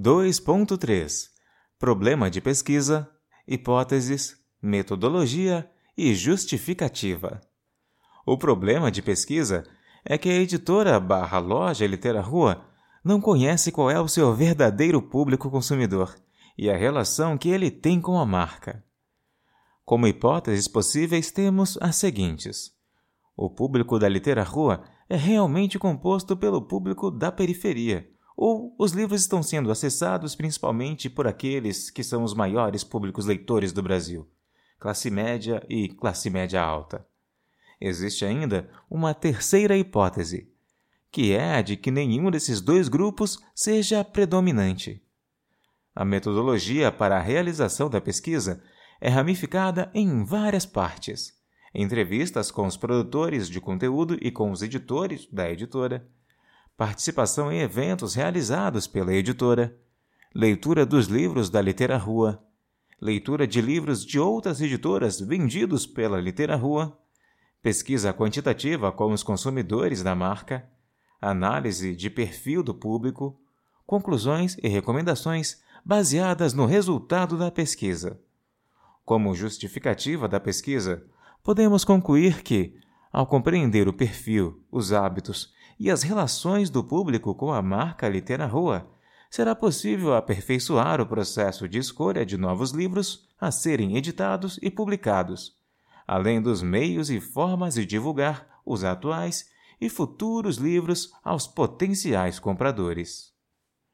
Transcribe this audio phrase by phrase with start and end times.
[0.00, 1.26] 2.3
[1.76, 3.10] Problema de pesquisa,
[3.48, 7.40] hipóteses, metodologia e justificativa.
[8.24, 9.64] O problema de pesquisa
[10.04, 12.64] é que a editora barra loja Litera Rua
[13.02, 16.14] não conhece qual é o seu verdadeiro público consumidor
[16.56, 18.84] e a relação que ele tem com a marca.
[19.84, 22.70] Como hipóteses possíveis, temos as seguintes.
[23.36, 28.08] O público da Litera Rua é realmente composto pelo público da periferia,
[28.40, 33.72] ou os livros estão sendo acessados principalmente por aqueles que são os maiores públicos leitores
[33.72, 34.28] do Brasil,
[34.78, 37.04] classe média e classe média alta.
[37.80, 40.48] Existe ainda uma terceira hipótese,
[41.10, 45.02] que é a de que nenhum desses dois grupos seja predominante.
[45.92, 48.62] A metodologia para a realização da pesquisa
[49.00, 51.34] é ramificada em várias partes:
[51.74, 56.08] entrevistas com os produtores de conteúdo e com os editores da editora,
[56.78, 59.76] participação em eventos realizados pela editora,
[60.32, 62.40] leitura dos livros da Litera Rua,
[63.00, 66.96] leitura de livros de outras editoras vendidos pela Litera Rua,
[67.60, 70.70] pesquisa quantitativa com os consumidores da marca,
[71.20, 73.40] análise de perfil do público,
[73.84, 78.20] conclusões e recomendações baseadas no resultado da pesquisa.
[79.04, 81.04] Como justificativa da pesquisa,
[81.42, 82.78] podemos concluir que,
[83.12, 88.46] ao compreender o perfil, os hábitos e as relações do público com a marca Litera
[88.46, 88.86] Rua,
[89.30, 95.54] será possível aperfeiçoar o processo de escolha de novos livros a serem editados e publicados,
[96.06, 103.37] além dos meios e formas de divulgar os atuais e futuros livros aos potenciais compradores.